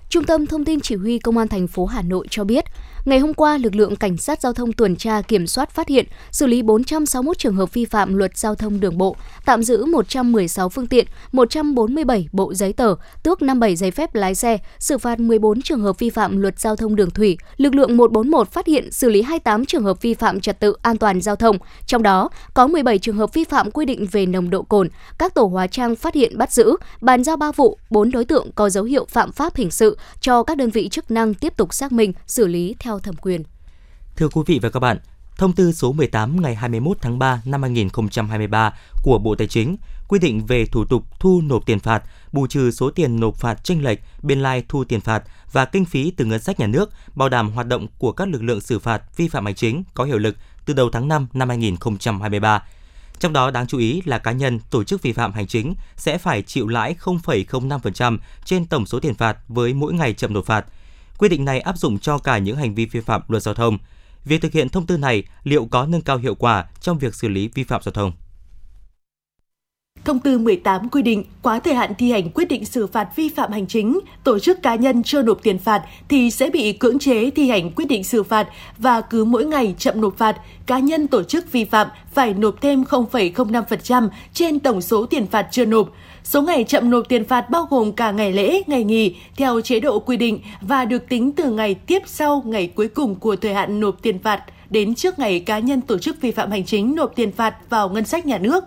[0.09, 2.65] Trung tâm Thông tin Chỉ huy Công an thành phố Hà Nội cho biết,
[3.05, 6.05] ngày hôm qua, lực lượng cảnh sát giao thông tuần tra kiểm soát phát hiện,
[6.31, 10.69] xử lý 461 trường hợp vi phạm luật giao thông đường bộ, tạm giữ 116
[10.69, 15.61] phương tiện, 147 bộ giấy tờ, tước 57 giấy phép lái xe, xử phạt 14
[15.61, 17.37] trường hợp vi phạm luật giao thông đường thủy.
[17.57, 20.97] Lực lượng 141 phát hiện xử lý 28 trường hợp vi phạm trật tự an
[20.97, 24.49] toàn giao thông, trong đó có 17 trường hợp vi phạm quy định về nồng
[24.49, 24.89] độ cồn.
[25.17, 28.51] Các tổ hóa trang phát hiện bắt giữ, bàn giao 3 vụ, 4 đối tượng
[28.55, 31.73] có dấu hiệu phạm pháp hình sự cho các đơn vị chức năng tiếp tục
[31.73, 33.43] xác minh, xử lý theo thẩm quyền.
[34.15, 34.97] Thưa quý vị và các bạn,
[35.37, 39.77] Thông tư số 18 ngày 21 tháng 3 năm 2023 của Bộ Tài chính
[40.07, 43.63] quy định về thủ tục thu nộp tiền phạt, bù trừ số tiền nộp phạt
[43.63, 46.89] chênh lệch, biên lai thu tiền phạt và kinh phí từ ngân sách nhà nước,
[47.15, 50.03] bảo đảm hoạt động của các lực lượng xử phạt vi phạm hành chính có
[50.03, 52.63] hiệu lực từ đầu tháng 5 năm 2023.
[53.19, 56.17] Trong đó đáng chú ý là cá nhân, tổ chức vi phạm hành chính sẽ
[56.17, 60.65] phải chịu lãi 0,05% trên tổng số tiền phạt với mỗi ngày chậm nộp phạt.
[61.23, 63.77] Quy định này áp dụng cho cả những hành vi vi phạm luật giao thông.
[64.25, 67.27] Việc thực hiện thông tư này liệu có nâng cao hiệu quả trong việc xử
[67.27, 68.11] lý vi phạm giao thông?
[70.05, 73.29] Thông tư 18 quy định quá thời hạn thi hành quyết định xử phạt vi
[73.29, 76.99] phạm hành chính, tổ chức cá nhân chưa nộp tiền phạt thì sẽ bị cưỡng
[76.99, 80.79] chế thi hành quyết định xử phạt và cứ mỗi ngày chậm nộp phạt, cá
[80.79, 85.65] nhân tổ chức vi phạm phải nộp thêm 0,05% trên tổng số tiền phạt chưa
[85.65, 85.89] nộp.
[86.23, 89.79] Số ngày chậm nộp tiền phạt bao gồm cả ngày lễ, ngày nghỉ theo chế
[89.79, 93.53] độ quy định và được tính từ ngày tiếp sau ngày cuối cùng của thời
[93.53, 96.95] hạn nộp tiền phạt đến trước ngày cá nhân tổ chức vi phạm hành chính
[96.95, 98.63] nộp tiền phạt vào ngân sách nhà nước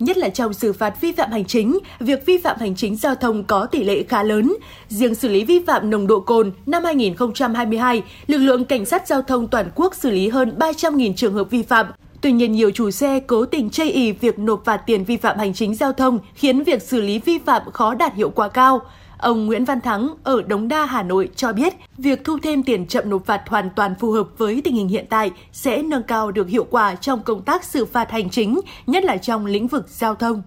[0.00, 3.14] nhất là trong xử phạt vi phạm hành chính, việc vi phạm hành chính giao
[3.14, 4.54] thông có tỷ lệ khá lớn.
[4.88, 9.22] Riêng xử lý vi phạm nồng độ cồn năm 2022, lực lượng cảnh sát giao
[9.22, 11.86] thông toàn quốc xử lý hơn 300.000 trường hợp vi phạm.
[12.20, 15.38] Tuy nhiên, nhiều chủ xe cố tình chây ý việc nộp phạt tiền vi phạm
[15.38, 18.80] hành chính giao thông khiến việc xử lý vi phạm khó đạt hiệu quả cao.
[19.18, 22.86] Ông Nguyễn Văn Thắng ở Đống Đa, Hà Nội cho biết, việc thu thêm tiền
[22.86, 26.30] chậm nộp phạt hoàn toàn phù hợp với tình hình hiện tại sẽ nâng cao
[26.30, 29.88] được hiệu quả trong công tác xử phạt hành chính, nhất là trong lĩnh vực
[29.88, 30.42] giao thông.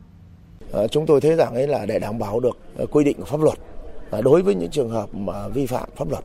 [0.72, 3.26] Ờ, chúng tôi thấy rằng ấy là để đảm bảo được ờ, quy định của
[3.26, 3.60] pháp luật
[4.24, 6.24] đối với những trường hợp mà vi phạm pháp luật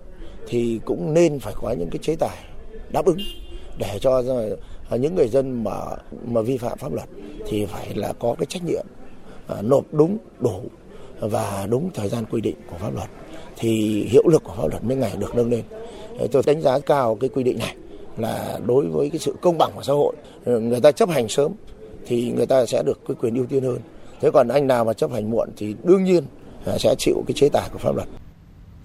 [0.49, 2.37] thì cũng nên phải có những cái chế tài
[2.91, 3.19] đáp ứng
[3.79, 4.23] để cho
[4.97, 5.75] những người dân mà
[6.27, 7.09] mà vi phạm pháp luật
[7.47, 8.87] thì phải là có cái trách nhiệm
[9.47, 10.61] à, nộp đúng, đủ
[11.21, 13.09] và đúng thời gian quy định của pháp luật
[13.57, 15.63] thì hiệu lực của pháp luật mới ngày được nâng lên.
[16.33, 17.77] Tôi đánh giá cao cái quy định này
[18.17, 21.29] là đối với cái sự công bằng của xã hội ừ, người ta chấp hành
[21.29, 21.53] sớm
[22.07, 23.79] thì người ta sẽ được cái quyền ưu tiên hơn.
[24.21, 26.25] Thế còn anh nào mà chấp hành muộn thì đương nhiên
[26.79, 28.09] sẽ chịu cái chế tài của pháp luật.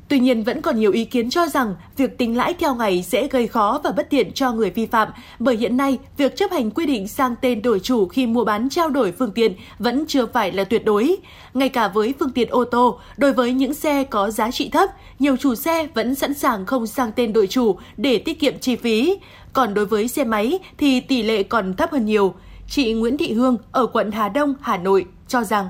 [0.09, 3.27] Tuy nhiên vẫn còn nhiều ý kiến cho rằng việc tính lãi theo ngày sẽ
[3.27, 5.07] gây khó và bất tiện cho người vi phạm,
[5.39, 8.69] bởi hiện nay việc chấp hành quy định sang tên đổi chủ khi mua bán
[8.69, 11.15] trao đổi phương tiện vẫn chưa phải là tuyệt đối.
[11.53, 14.89] Ngay cả với phương tiện ô tô, đối với những xe có giá trị thấp,
[15.19, 18.75] nhiều chủ xe vẫn sẵn sàng không sang tên đổi chủ để tiết kiệm chi
[18.75, 19.17] phí.
[19.53, 22.33] Còn đối với xe máy thì tỷ lệ còn thấp hơn nhiều.
[22.69, 25.69] Chị Nguyễn Thị Hương ở quận Hà Đông, Hà Nội cho rằng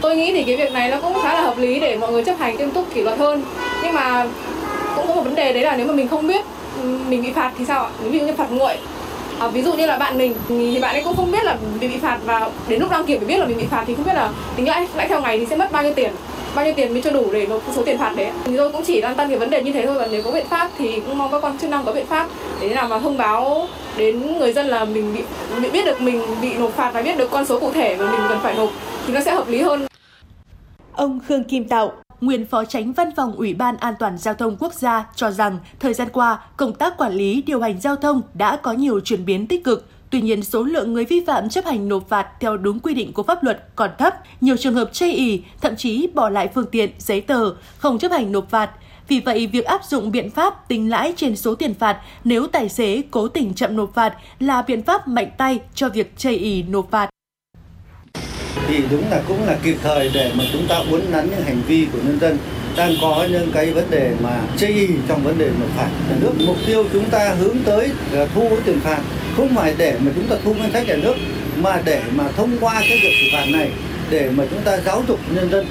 [0.00, 2.24] Tôi nghĩ thì cái việc này nó cũng khá là hợp lý để mọi người
[2.24, 3.42] chấp hành nghiêm túc kỷ luật hơn.
[3.82, 4.26] Nhưng mà
[4.96, 6.44] cũng có một vấn đề đấy là nếu mà mình không biết
[7.08, 7.90] mình bị phạt thì sao ạ?
[8.04, 8.76] Ví dụ như phạt nguội.
[9.38, 11.88] À, ví dụ như là bạn mình thì bạn ấy cũng không biết là bị
[11.88, 14.04] bị phạt và đến lúc đăng kiểm thì biết là mình bị phạt thì không
[14.04, 16.10] biết là tính lãi lãi theo ngày thì sẽ mất bao nhiêu tiền
[16.54, 18.82] bao nhiêu tiền mới cho đủ để nộp số tiền phạt đấy thì tôi cũng
[18.84, 21.00] chỉ đang tăng cái vấn đề như thế thôi và nếu có biện pháp thì
[21.06, 22.26] cũng mong các quan chức năng có biện pháp
[22.60, 25.22] để nào mà thông báo đến người dân là mình bị,
[25.62, 28.12] bị biết được mình bị nộp phạt và biết được con số cụ thể mà
[28.12, 28.70] mình cần phải nộp
[29.06, 29.89] thì nó sẽ hợp lý hơn
[30.92, 34.56] Ông Khương Kim Tạo, nguyên phó tránh văn phòng Ủy ban An toàn giao thông
[34.56, 38.22] quốc gia cho rằng thời gian qua, công tác quản lý điều hành giao thông
[38.34, 39.86] đã có nhiều chuyển biến tích cực.
[40.10, 43.12] Tuy nhiên, số lượng người vi phạm chấp hành nộp phạt theo đúng quy định
[43.12, 46.66] của pháp luật còn thấp, nhiều trường hợp chây ý, thậm chí bỏ lại phương
[46.66, 48.70] tiện, giấy tờ, không chấp hành nộp phạt.
[49.08, 52.68] Vì vậy, việc áp dụng biện pháp tính lãi trên số tiền phạt nếu tài
[52.68, 56.62] xế cố tình chậm nộp phạt là biện pháp mạnh tay cho việc chây ý
[56.62, 57.10] nộp phạt
[58.68, 61.62] thì đúng là cũng là kịp thời để mà chúng ta uốn nắn những hành
[61.66, 62.38] vi của nhân dân
[62.76, 65.88] đang có những cái vấn đề mà chê y trong vấn đề nộp phạt.
[66.10, 68.98] Nhà nước, mục tiêu chúng ta hướng tới là thu cái tiền phạt,
[69.36, 71.14] không phải để mà chúng ta thu ngân sách nhà nước,
[71.56, 73.70] mà để mà thông qua cái việc xử phạt này
[74.10, 75.66] để mà chúng ta giáo dục nhân dân,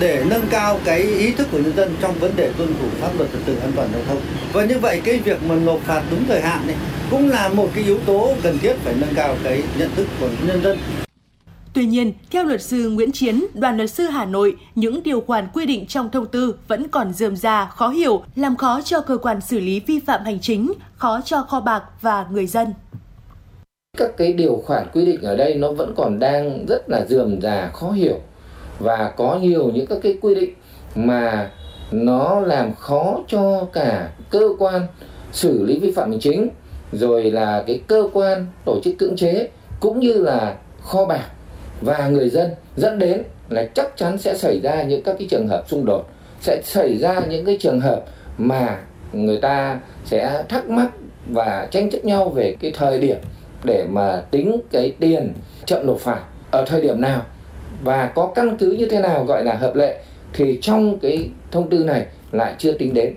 [0.00, 3.10] để nâng cao cái ý thức của nhân dân trong vấn đề tuân thủ pháp
[3.18, 4.20] luật trật tự an toàn giao thông.
[4.52, 6.76] Và như vậy cái việc mà nộp phạt đúng thời hạn này
[7.10, 10.28] cũng là một cái yếu tố cần thiết phải nâng cao cái nhận thức của
[10.46, 10.78] nhân dân.
[11.78, 15.48] Tuy nhiên, theo luật sư Nguyễn Chiến, đoàn luật sư Hà Nội, những điều khoản
[15.54, 19.16] quy định trong thông tư vẫn còn dườm già, khó hiểu, làm khó cho cơ
[19.16, 22.68] quan xử lý vi phạm hành chính, khó cho kho bạc và người dân.
[23.98, 27.40] Các cái điều khoản quy định ở đây nó vẫn còn đang rất là dườm
[27.40, 28.20] già, khó hiểu
[28.78, 30.54] và có nhiều những các cái quy định
[30.94, 31.50] mà
[31.90, 34.86] nó làm khó cho cả cơ quan
[35.32, 36.48] xử lý vi phạm hành chính
[36.92, 39.48] rồi là cái cơ quan tổ chức cưỡng chế
[39.80, 41.24] cũng như là kho bạc
[41.80, 45.48] và người dân dẫn đến là chắc chắn sẽ xảy ra những các cái trường
[45.48, 46.08] hợp xung đột,
[46.40, 48.04] sẽ xảy ra những cái trường hợp
[48.38, 48.78] mà
[49.12, 50.90] người ta sẽ thắc mắc
[51.28, 53.16] và tranh chấp nhau về cái thời điểm
[53.64, 55.32] để mà tính cái tiền
[55.66, 57.22] chậm nộp phạt ở thời điểm nào
[57.84, 61.70] và có căn cứ như thế nào gọi là hợp lệ thì trong cái thông
[61.70, 63.14] tư này lại chưa tính đến.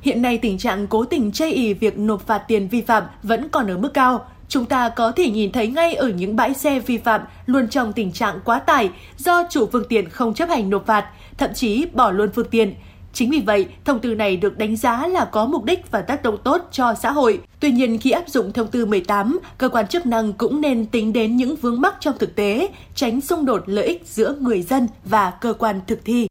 [0.00, 3.48] Hiện nay tình trạng cố tình chây ý việc nộp phạt tiền vi phạm vẫn
[3.48, 4.26] còn ở mức cao.
[4.50, 7.92] Chúng ta có thể nhìn thấy ngay ở những bãi xe vi phạm luôn trong
[7.92, 11.06] tình trạng quá tải do chủ phương tiện không chấp hành nộp phạt,
[11.38, 12.74] thậm chí bỏ luôn phương tiện.
[13.12, 16.22] Chính vì vậy, thông tư này được đánh giá là có mục đích và tác
[16.22, 17.40] động tốt cho xã hội.
[17.60, 21.12] Tuy nhiên, khi áp dụng thông tư 18, cơ quan chức năng cũng nên tính
[21.12, 24.88] đến những vướng mắc trong thực tế, tránh xung đột lợi ích giữa người dân
[25.04, 26.26] và cơ quan thực thi.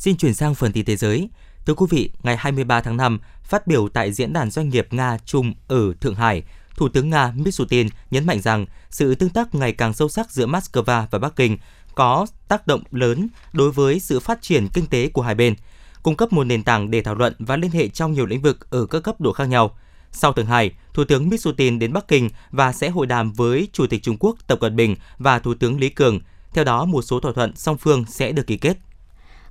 [0.00, 1.28] Xin chuyển sang phần tin thế giới.
[1.66, 5.52] Thưa quý vị, ngày 23 tháng 5, phát biểu tại Diễn đàn Doanh nghiệp Nga-Trung
[5.68, 6.42] ở Thượng Hải,
[6.76, 10.46] Thủ tướng Nga Mishutin nhấn mạnh rằng sự tương tác ngày càng sâu sắc giữa
[10.46, 11.58] Moscow và Bắc Kinh
[11.94, 15.54] có tác động lớn đối với sự phát triển kinh tế của hai bên,
[16.02, 18.70] cung cấp một nền tảng để thảo luận và liên hệ trong nhiều lĩnh vực
[18.70, 19.78] ở các cấp độ khác nhau.
[20.12, 23.86] Sau Thượng Hải, Thủ tướng Mishutin đến Bắc Kinh và sẽ hội đàm với Chủ
[23.86, 26.20] tịch Trung Quốc Tập Cận Bình và Thủ tướng Lý Cường.
[26.52, 28.78] Theo đó, một số thỏa thuận song phương sẽ được ký kết.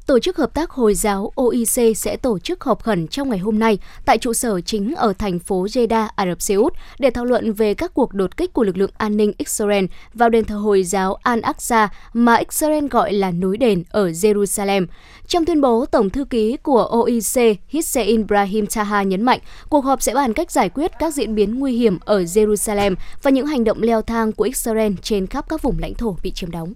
[0.09, 3.59] Tổ chức Hợp tác Hồi giáo OIC sẽ tổ chức họp khẩn trong ngày hôm
[3.59, 7.25] nay tại trụ sở chính ở thành phố Jeddah, Ả Rập Xê Út để thảo
[7.25, 10.55] luận về các cuộc đột kích của lực lượng an ninh Israel vào đền thờ
[10.55, 14.85] Hồi giáo Al-Aqsa mà Israel gọi là núi đền ở Jerusalem.
[15.27, 20.01] Trong tuyên bố, Tổng thư ký của OIC Hussein Ibrahim Taha nhấn mạnh cuộc họp
[20.01, 23.63] sẽ bàn cách giải quyết các diễn biến nguy hiểm ở Jerusalem và những hành
[23.63, 26.73] động leo thang của Israel trên khắp các vùng lãnh thổ bị chiếm đóng.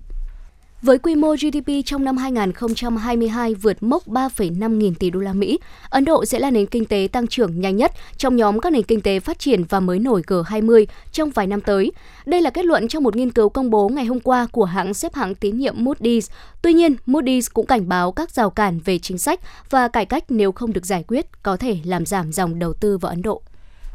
[0.83, 5.59] Với quy mô GDP trong năm 2022 vượt mốc 3,5 nghìn tỷ đô la Mỹ,
[5.89, 8.83] Ấn Độ sẽ là nền kinh tế tăng trưởng nhanh nhất trong nhóm các nền
[8.83, 11.91] kinh tế phát triển và mới nổi G20 trong vài năm tới.
[12.25, 14.93] Đây là kết luận trong một nghiên cứu công bố ngày hôm qua của hãng
[14.93, 16.31] xếp hạng tín nhiệm Moody's.
[16.61, 20.23] Tuy nhiên, Moody's cũng cảnh báo các rào cản về chính sách và cải cách
[20.29, 23.41] nếu không được giải quyết có thể làm giảm dòng đầu tư vào Ấn Độ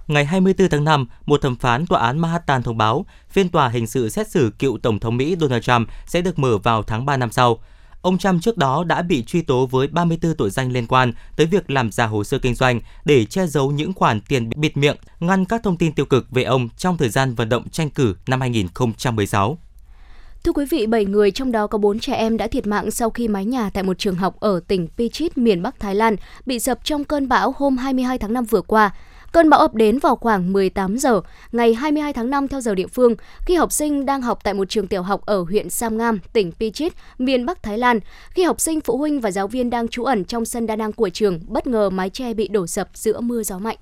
[0.09, 3.87] ngày 24 tháng 5, một thẩm phán tòa án Manhattan thông báo phiên tòa hình
[3.87, 7.17] sự xét xử cựu Tổng thống Mỹ Donald Trump sẽ được mở vào tháng 3
[7.17, 7.59] năm sau.
[8.03, 11.47] Ông Trump trước đó đã bị truy tố với 34 tội danh liên quan tới
[11.47, 14.97] việc làm giả hồ sơ kinh doanh để che giấu những khoản tiền bịt miệng,
[15.21, 18.15] ngăn các thông tin tiêu cực về ông trong thời gian vận động tranh cử
[18.27, 19.59] năm 2016.
[20.45, 23.11] Thưa quý vị, 7 người trong đó có 4 trẻ em đã thiệt mạng sau
[23.11, 26.17] khi mái nhà tại một trường học ở tỉnh Pichit, miền Bắc Thái Lan
[26.47, 28.91] bị sập trong cơn bão hôm 22 tháng 5 vừa qua.
[29.33, 31.21] Cơn bão ập đến vào khoảng 18 giờ
[31.53, 33.15] ngày 22 tháng 5 theo giờ địa phương
[33.47, 36.53] khi học sinh đang học tại một trường tiểu học ở huyện Sam Ngam, tỉnh
[36.53, 38.01] Pichit, miền Bắc Thái Lan.
[38.31, 40.93] Khi học sinh, phụ huynh và giáo viên đang trú ẩn trong sân đa năng
[40.93, 43.77] của trường, bất ngờ mái che bị đổ sập giữa mưa gió mạnh.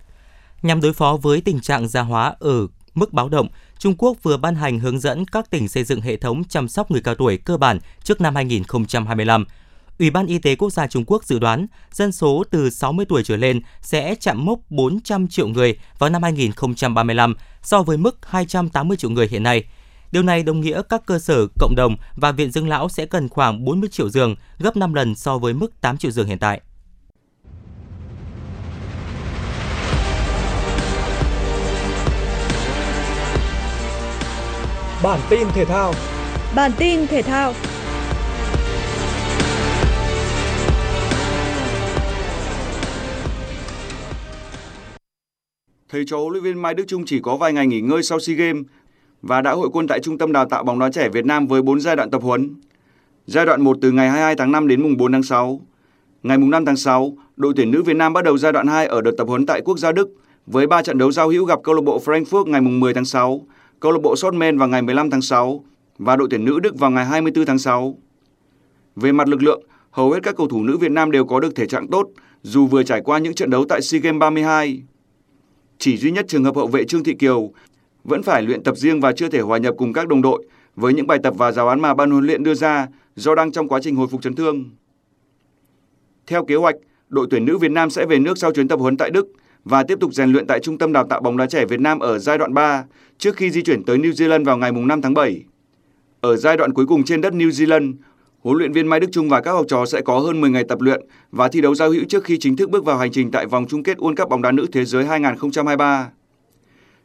[0.62, 4.36] Nhằm đối phó với tình trạng gia hóa ở mức báo động, Trung Quốc vừa
[4.36, 7.36] ban hành hướng dẫn các tỉnh xây dựng hệ thống chăm sóc người cao tuổi
[7.36, 9.44] cơ bản trước năm 2025.
[9.98, 13.24] Ủy ban Y tế Quốc gia Trung Quốc dự đoán dân số từ 60 tuổi
[13.24, 18.96] trở lên sẽ chạm mốc 400 triệu người vào năm 2035 so với mức 280
[18.96, 19.64] triệu người hiện nay.
[20.12, 23.28] Điều này đồng nghĩa các cơ sở, cộng đồng và viện dưỡng lão sẽ cần
[23.28, 26.60] khoảng 40 triệu giường, gấp 5 lần so với mức 8 triệu giường hiện tại.
[35.02, 35.94] Bản tin thể thao
[36.54, 37.52] Bản tin thể thao
[45.88, 48.20] thầy trò huấn luyện viên Mai Đức Trung chỉ có vài ngày nghỉ ngơi sau
[48.20, 48.64] SEA Games
[49.22, 51.62] và đã hội quân tại Trung tâm Đào tạo bóng đá trẻ Việt Nam với
[51.62, 52.54] 4 giai đoạn tập huấn.
[53.26, 55.60] Giai đoạn 1 từ ngày 22 tháng 5 đến mùng 4 tháng 6.
[56.22, 58.86] Ngày mùng 5 tháng 6, đội tuyển nữ Việt Nam bắt đầu giai đoạn 2
[58.86, 60.08] ở đợt tập huấn tại Quốc gia Đức
[60.46, 63.04] với 3 trận đấu giao hữu gặp câu lạc bộ Frankfurt ngày mùng 10 tháng
[63.04, 63.46] 6,
[63.80, 65.64] câu lạc bộ Sotmen vào ngày 15 tháng 6
[65.98, 67.98] và đội tuyển nữ Đức vào ngày 24 tháng 6.
[68.96, 71.54] Về mặt lực lượng, hầu hết các cầu thủ nữ Việt Nam đều có được
[71.54, 72.08] thể trạng tốt
[72.42, 74.82] dù vừa trải qua những trận đấu tại SEA Games 32.
[75.78, 77.52] Chỉ duy nhất trường hợp hậu vệ Trương Thị Kiều
[78.04, 80.94] vẫn phải luyện tập riêng và chưa thể hòa nhập cùng các đồng đội với
[80.94, 83.68] những bài tập và giáo án mà ban huấn luyện đưa ra do đang trong
[83.68, 84.64] quá trình hồi phục chấn thương.
[86.26, 86.76] Theo kế hoạch,
[87.08, 89.26] đội tuyển nữ Việt Nam sẽ về nước sau chuyến tập huấn tại Đức
[89.64, 91.98] và tiếp tục rèn luyện tại Trung tâm Đào tạo bóng đá trẻ Việt Nam
[91.98, 92.84] ở giai đoạn 3
[93.18, 95.44] trước khi di chuyển tới New Zealand vào ngày 5 tháng 7.
[96.20, 97.94] Ở giai đoạn cuối cùng trên đất New Zealand,
[98.46, 100.64] huấn luyện viên Mai Đức Trung và các học trò sẽ có hơn 10 ngày
[100.64, 101.00] tập luyện
[101.32, 103.66] và thi đấu giao hữu trước khi chính thức bước vào hành trình tại vòng
[103.68, 106.10] chung kết World Cup bóng đá nữ thế giới 2023.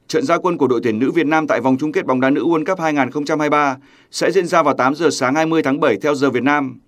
[0.07, 2.29] Trận gia quân của đội tuyển nữ Việt Nam tại vòng chung kết bóng đá
[2.29, 3.77] nữ World Cup 2023
[4.11, 6.79] sẽ diễn ra vào 8 giờ sáng 20 tháng 7 theo giờ Việt Nam.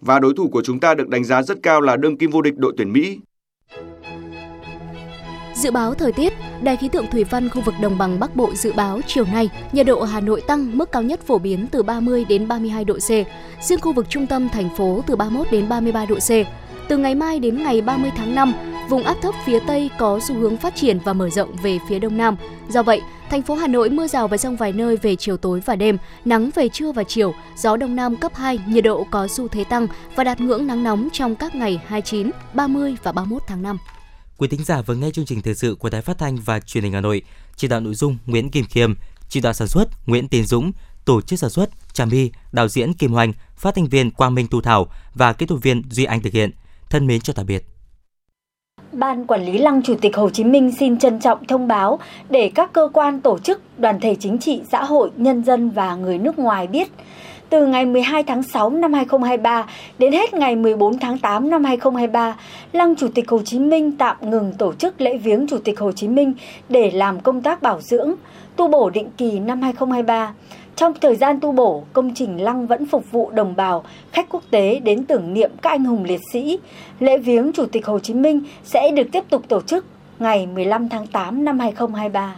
[0.00, 2.42] Và đối thủ của chúng ta được đánh giá rất cao là đương kim vô
[2.42, 3.18] địch đội tuyển Mỹ.
[5.60, 8.50] Dự báo thời tiết, Đài khí tượng thủy văn khu vực đồng bằng Bắc Bộ
[8.54, 11.82] dự báo chiều nay nhiệt độ Hà Nội tăng mức cao nhất phổ biến từ
[11.82, 13.08] 30 đến 32 độ C,
[13.60, 16.30] riêng khu vực trung tâm thành phố từ 31 đến 33 độ C.
[16.88, 18.52] Từ ngày mai đến ngày 30 tháng 5,
[18.88, 21.98] vùng áp thấp phía Tây có xu hướng phát triển và mở rộng về phía
[21.98, 22.36] Đông Nam.
[22.68, 25.60] Do vậy, thành phố Hà Nội mưa rào và rông vài nơi về chiều tối
[25.64, 29.28] và đêm, nắng về trưa và chiều, gió Đông Nam cấp 2, nhiệt độ có
[29.28, 33.42] xu thế tăng và đạt ngưỡng nắng nóng trong các ngày 29, 30 và 31
[33.46, 33.78] tháng 5.
[34.40, 36.84] Quý thính giả vừa nghe chương trình thời sự của Đài Phát thanh và Truyền
[36.84, 37.22] hình Hà Nội.
[37.56, 38.94] Chỉ đạo nội dung Nguyễn Kim Khiêm,
[39.28, 40.72] chỉ đạo sản xuất Nguyễn Tiến Dũng,
[41.04, 44.46] tổ chức sản xuất Trà My, đạo diễn Kim Hoành, phát thanh viên Quang Minh
[44.50, 46.50] Tu Thảo và kỹ thuật viên Duy Anh thực hiện.
[46.90, 47.64] Thân mến chào tạm biệt.
[48.92, 51.98] Ban Quản lý Lăng Chủ tịch Hồ Chí Minh xin trân trọng thông báo
[52.30, 55.96] để các cơ quan tổ chức, đoàn thể chính trị, xã hội, nhân dân và
[55.96, 56.88] người nước ngoài biết
[57.50, 59.66] từ ngày 12 tháng 6 năm 2023
[59.98, 62.36] đến hết ngày 14 tháng 8 năm 2023,
[62.72, 65.92] Lăng Chủ tịch Hồ Chí Minh tạm ngừng tổ chức lễ viếng Chủ tịch Hồ
[65.92, 66.32] Chí Minh
[66.68, 68.14] để làm công tác bảo dưỡng,
[68.56, 70.34] tu bổ định kỳ năm 2023.
[70.76, 74.42] Trong thời gian tu bổ, công trình lăng vẫn phục vụ đồng bào, khách quốc
[74.50, 76.58] tế đến tưởng niệm các anh hùng liệt sĩ.
[77.00, 79.84] Lễ viếng Chủ tịch Hồ Chí Minh sẽ được tiếp tục tổ chức
[80.18, 82.36] ngày 15 tháng 8 năm 2023.